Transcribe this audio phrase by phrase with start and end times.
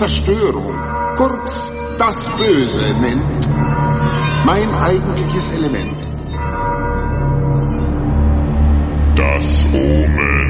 [0.00, 0.74] Zerstörung,
[1.14, 3.48] kurz das Böse nennt,
[4.46, 5.94] mein eigentliches Element.
[9.14, 10.49] Das Omen.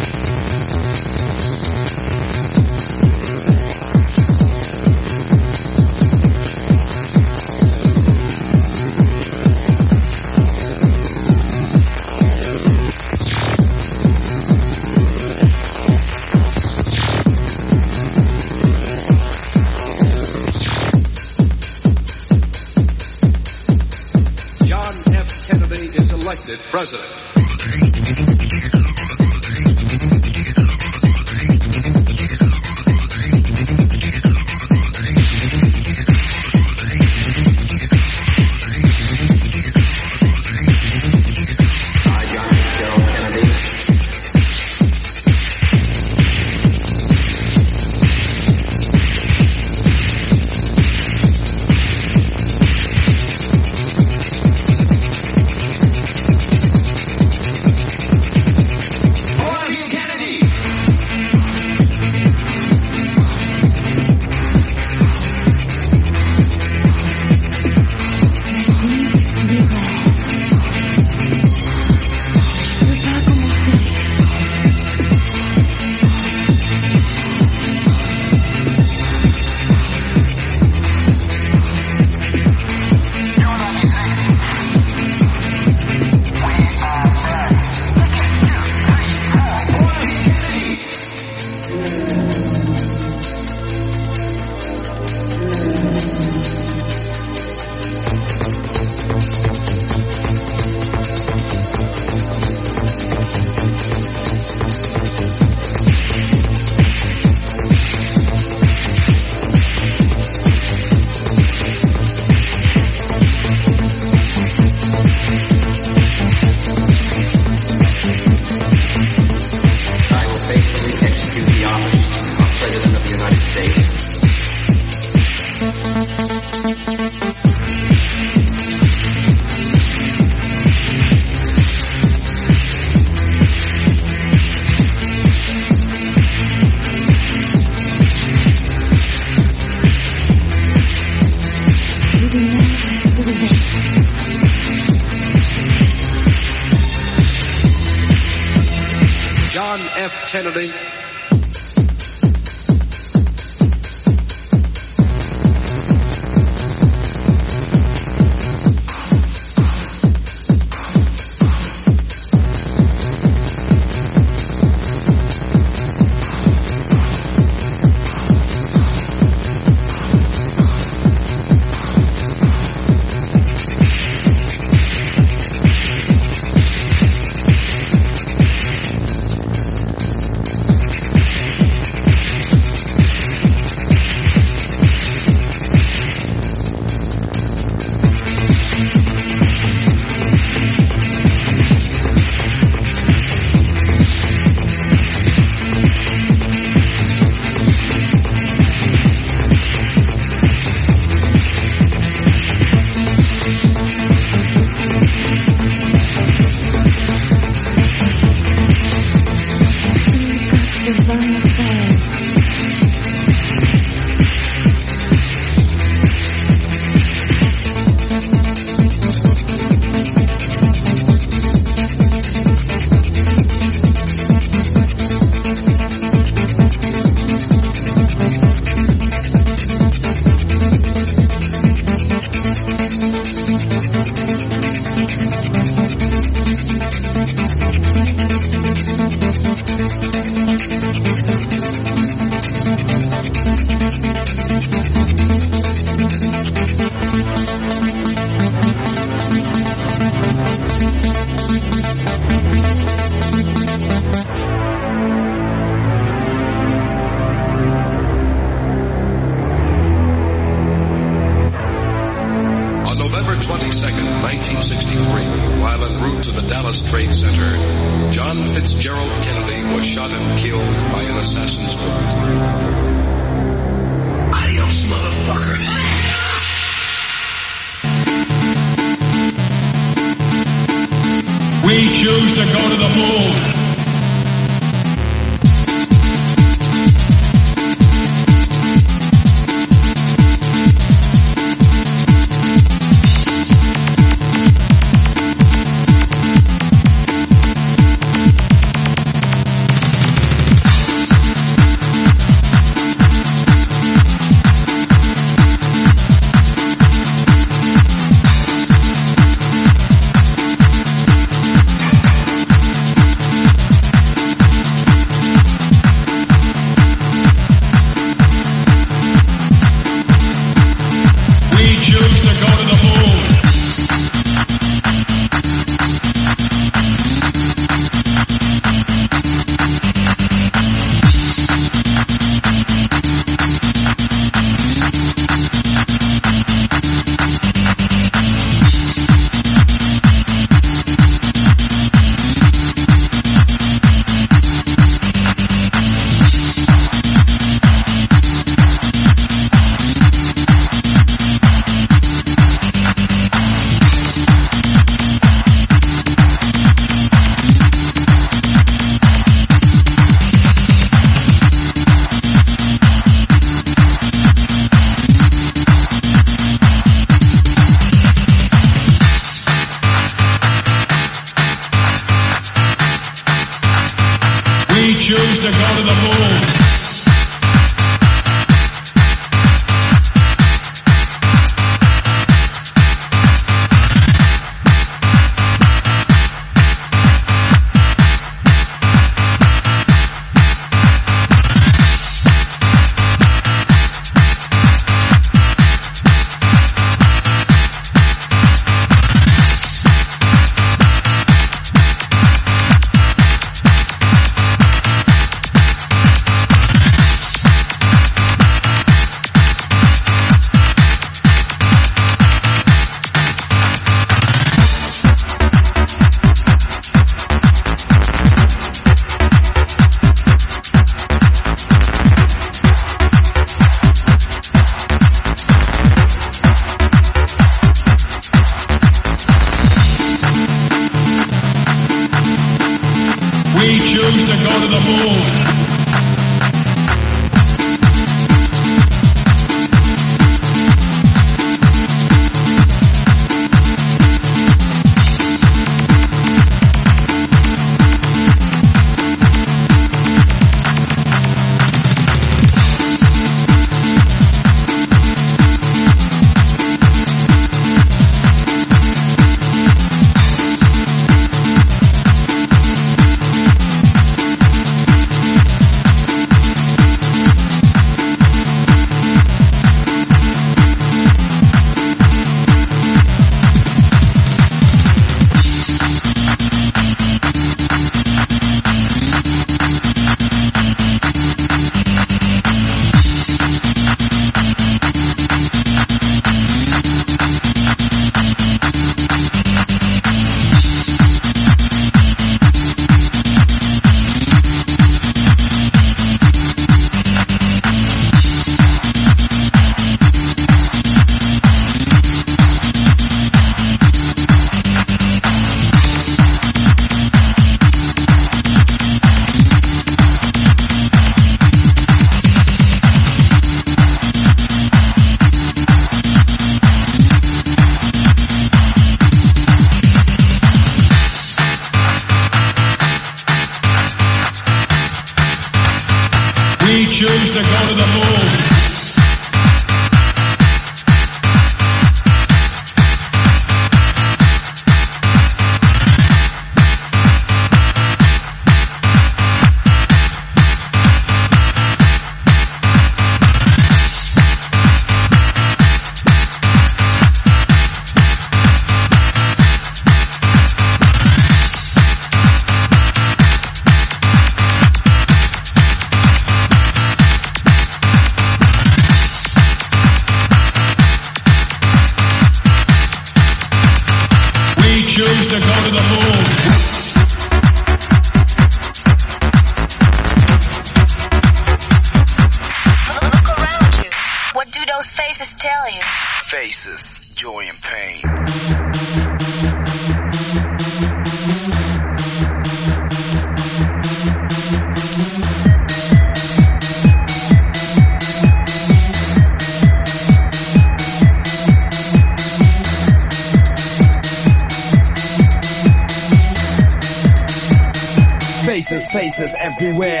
[599.61, 600.00] Beware.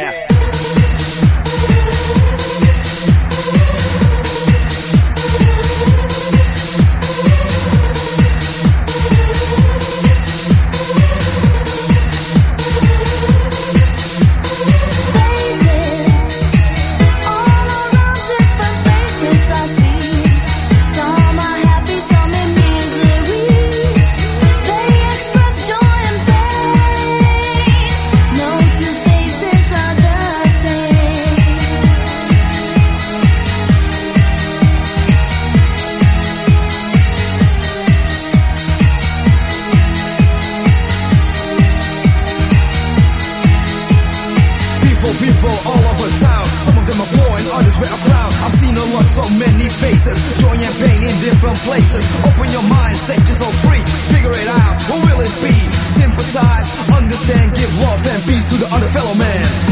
[47.81, 48.33] spread around.
[48.33, 50.17] I've seen a lot, so many faces.
[50.37, 52.03] Joy and pain in different places.
[52.25, 53.83] Open your mind, set yourself free.
[54.13, 54.75] Figure it out.
[54.89, 55.55] Who will it be?
[55.97, 59.70] Sympathize, understand, give love and peace to the other fellow man.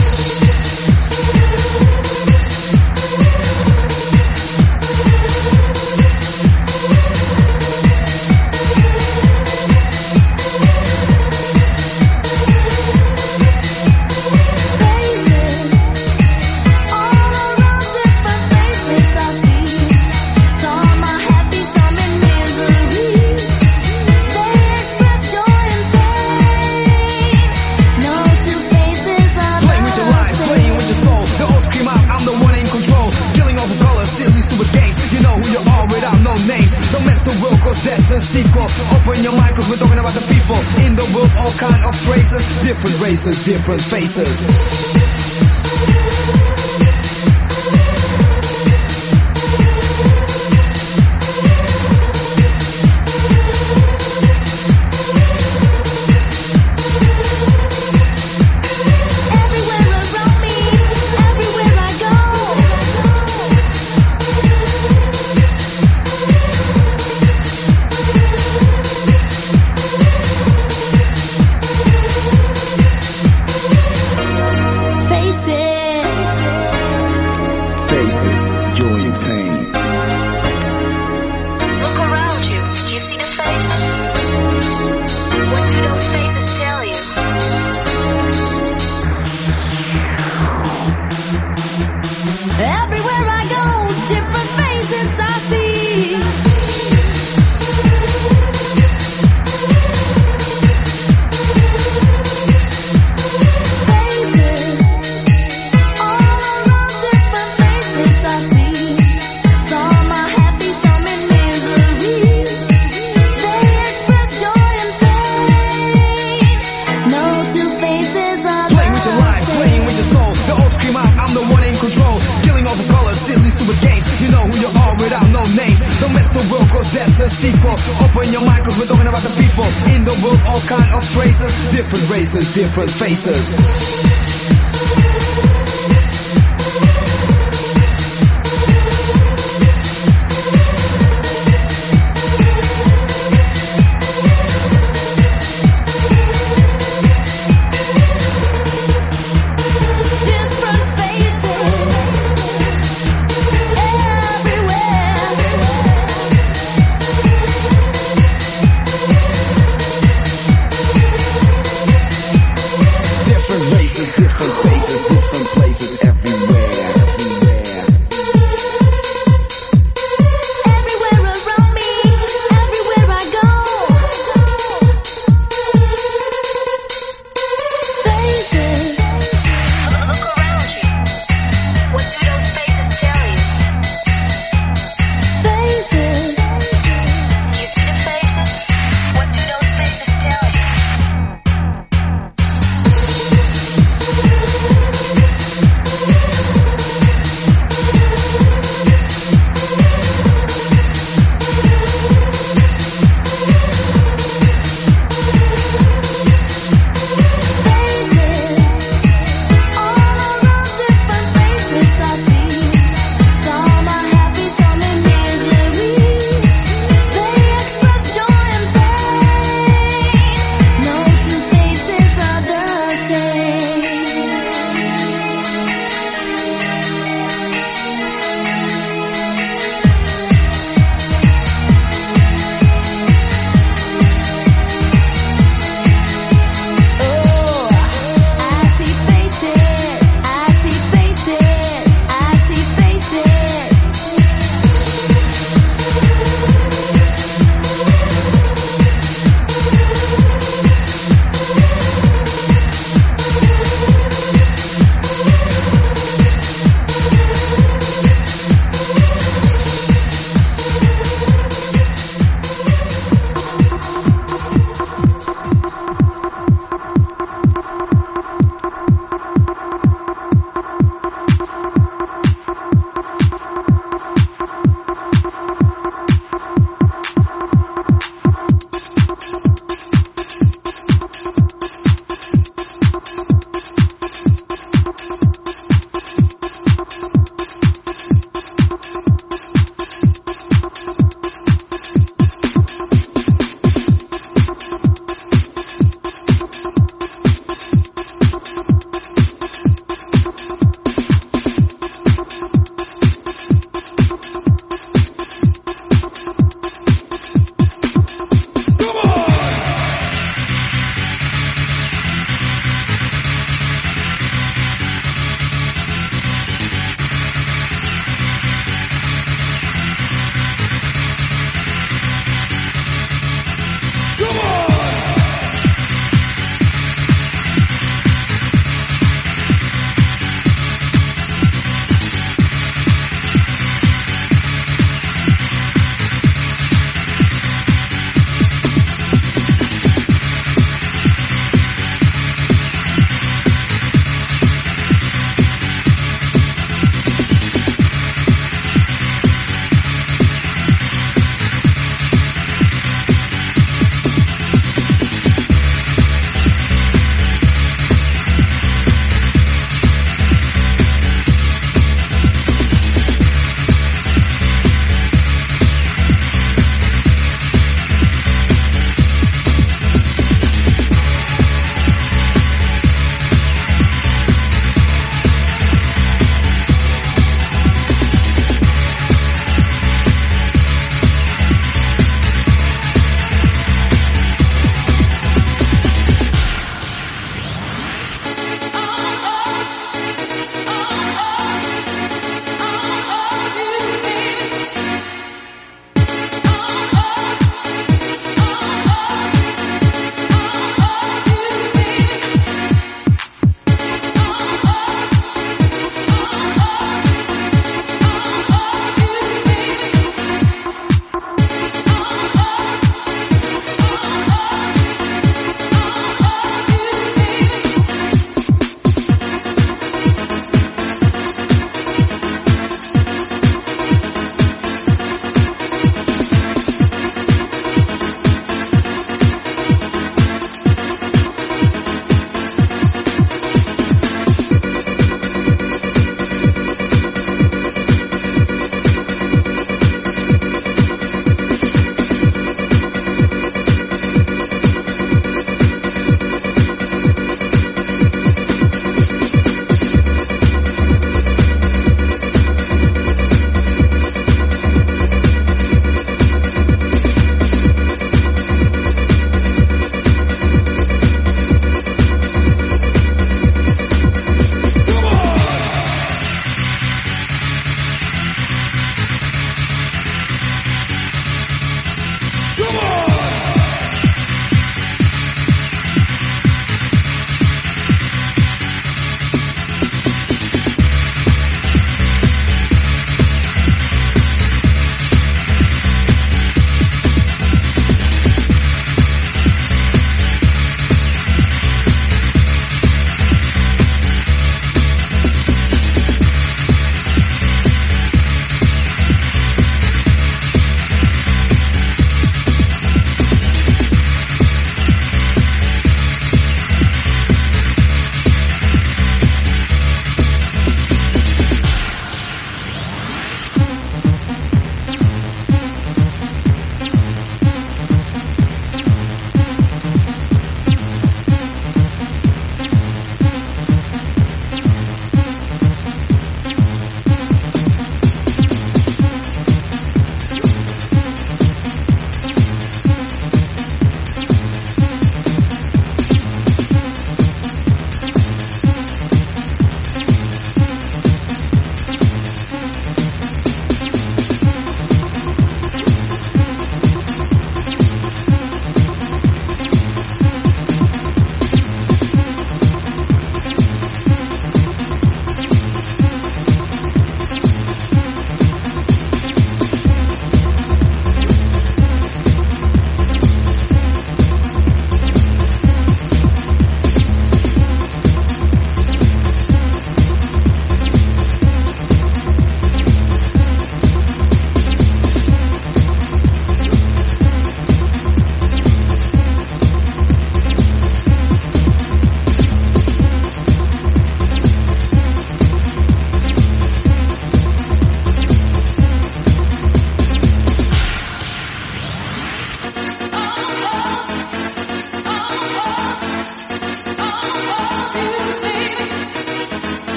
[43.30, 44.59] faces, different faces.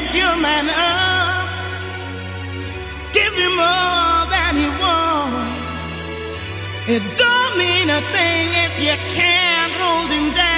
[0.00, 1.48] lift your man up.
[3.12, 5.58] Give you more than you want.
[6.94, 10.57] It don't mean a thing if you can't hold him down.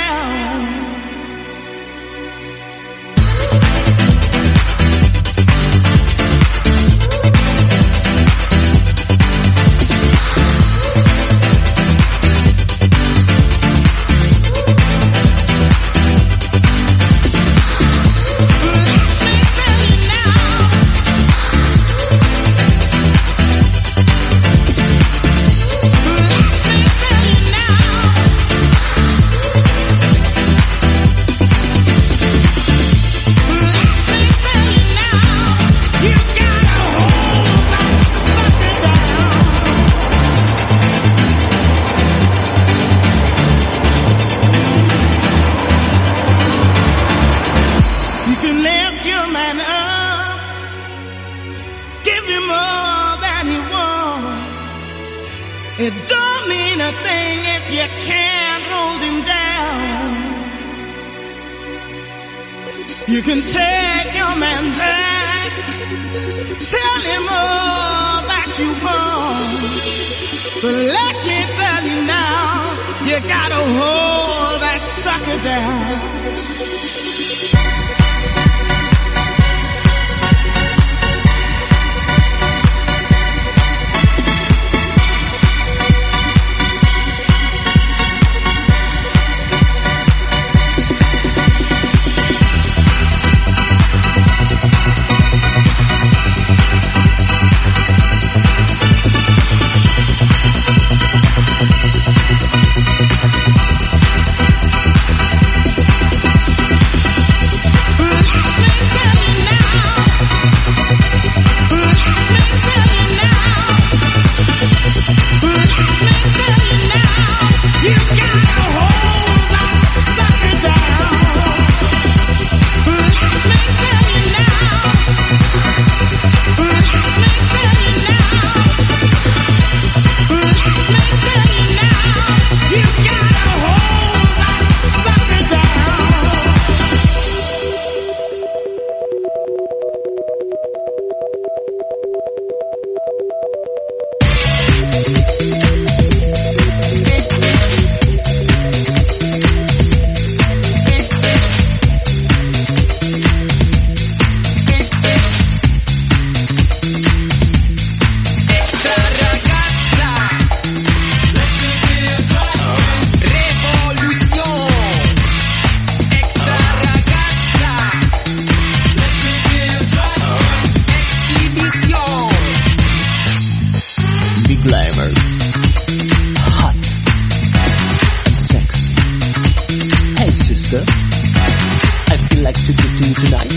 [180.71, 180.85] girl.
[180.87, 183.53] I feel like to do tonight.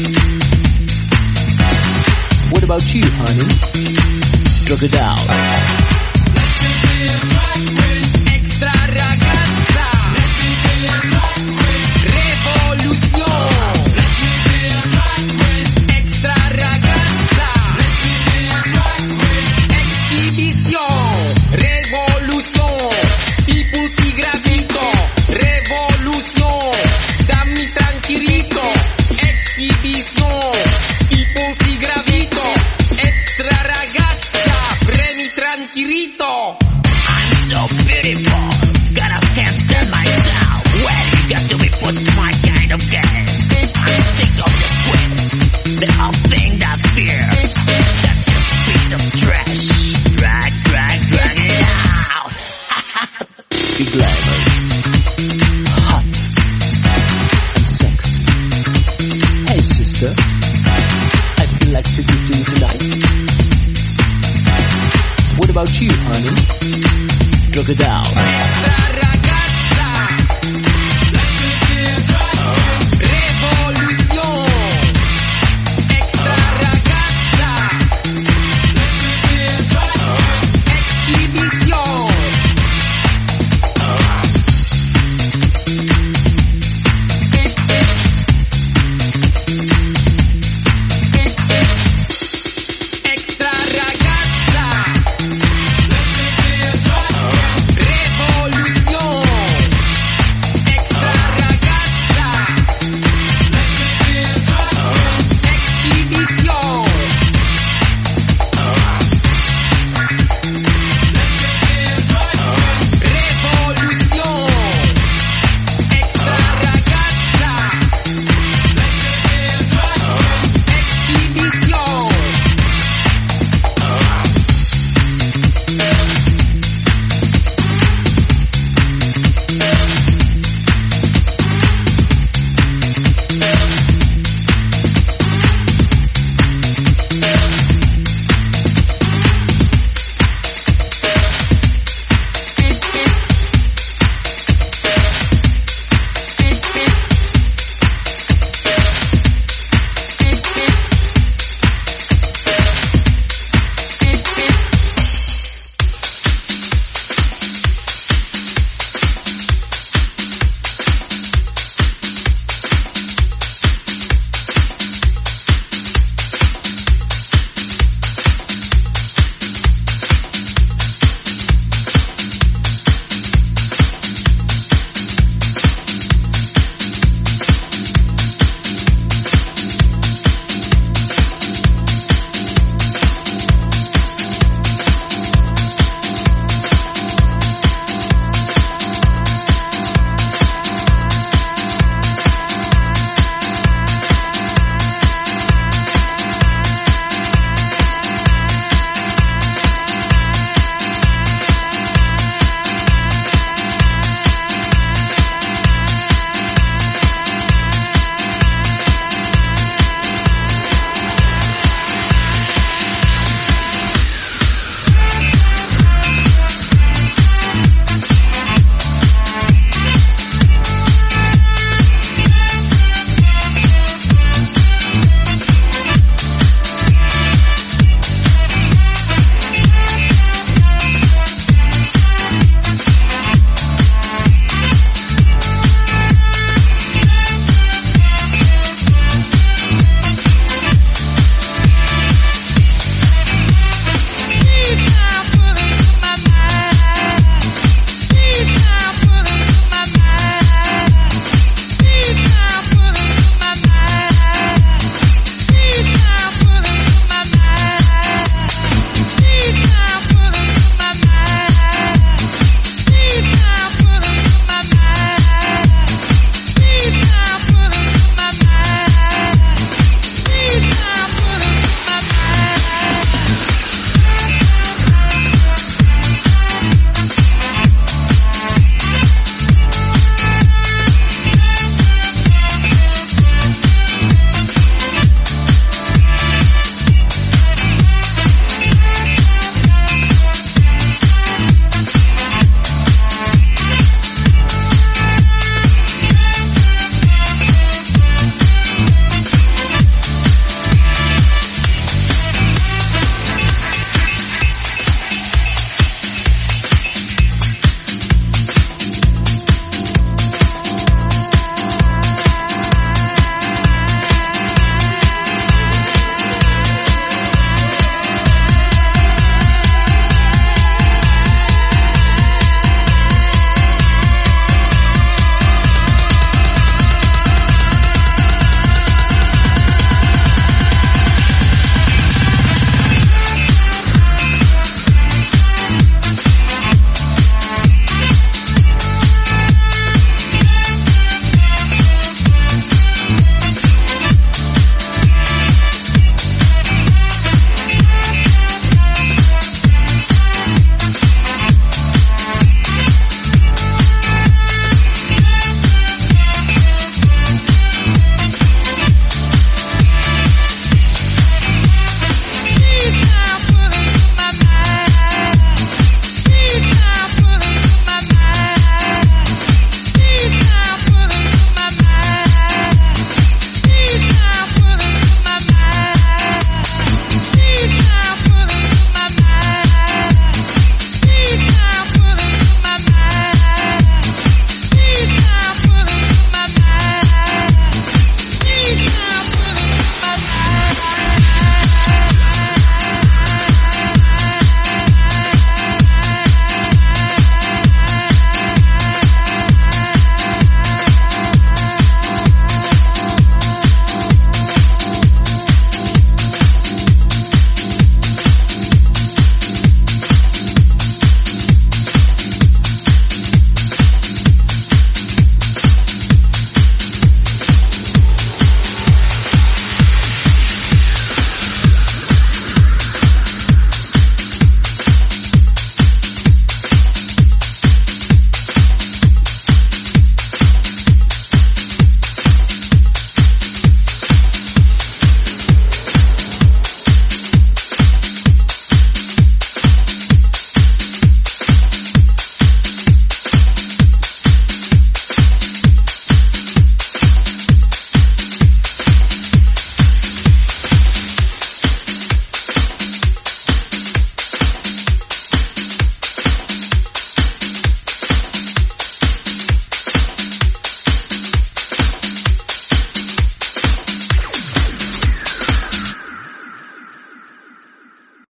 [2.51, 3.47] What about you, honey?
[4.65, 5.82] Drug it out.